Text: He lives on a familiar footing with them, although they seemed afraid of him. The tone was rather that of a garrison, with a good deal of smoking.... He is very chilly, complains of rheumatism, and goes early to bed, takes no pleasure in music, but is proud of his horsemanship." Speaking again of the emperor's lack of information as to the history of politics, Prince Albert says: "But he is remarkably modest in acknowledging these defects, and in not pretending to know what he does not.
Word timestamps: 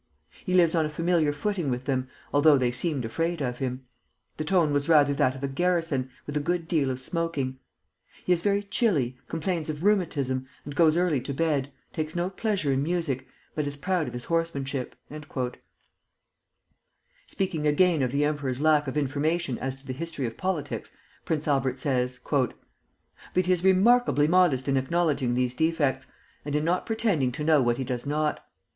He 0.45 0.55
lives 0.55 0.73
on 0.73 0.83
a 0.83 0.89
familiar 0.89 1.31
footing 1.31 1.69
with 1.69 1.83
them, 1.85 2.07
although 2.33 2.57
they 2.57 2.71
seemed 2.71 3.05
afraid 3.05 3.39
of 3.39 3.59
him. 3.59 3.85
The 4.37 4.43
tone 4.43 4.73
was 4.73 4.89
rather 4.89 5.13
that 5.13 5.35
of 5.35 5.43
a 5.43 5.47
garrison, 5.47 6.09
with 6.25 6.35
a 6.35 6.39
good 6.39 6.67
deal 6.67 6.89
of 6.89 6.99
smoking.... 6.99 7.59
He 8.25 8.33
is 8.33 8.41
very 8.41 8.63
chilly, 8.63 9.17
complains 9.27 9.69
of 9.69 9.83
rheumatism, 9.83 10.47
and 10.65 10.75
goes 10.75 10.97
early 10.97 11.21
to 11.21 11.35
bed, 11.35 11.71
takes 11.93 12.15
no 12.15 12.31
pleasure 12.31 12.71
in 12.73 12.81
music, 12.81 13.27
but 13.53 13.67
is 13.67 13.77
proud 13.77 14.07
of 14.07 14.15
his 14.15 14.25
horsemanship." 14.25 14.95
Speaking 17.27 17.67
again 17.67 18.01
of 18.01 18.11
the 18.11 18.25
emperor's 18.25 18.59
lack 18.59 18.87
of 18.87 18.97
information 18.97 19.59
as 19.59 19.75
to 19.75 19.85
the 19.85 19.93
history 19.93 20.25
of 20.25 20.35
politics, 20.35 20.89
Prince 21.25 21.47
Albert 21.47 21.77
says: 21.77 22.19
"But 22.27 22.55
he 23.45 23.51
is 23.51 23.63
remarkably 23.63 24.27
modest 24.27 24.67
in 24.67 24.77
acknowledging 24.77 25.35
these 25.35 25.53
defects, 25.53 26.07
and 26.43 26.55
in 26.55 26.63
not 26.65 26.87
pretending 26.87 27.31
to 27.33 27.43
know 27.43 27.61
what 27.61 27.77
he 27.77 27.83
does 27.83 28.07
not. 28.07 28.43